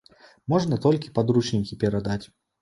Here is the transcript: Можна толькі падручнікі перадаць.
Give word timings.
Можна 0.53 0.79
толькі 0.85 1.11
падручнікі 1.19 1.79
перадаць. 1.85 2.21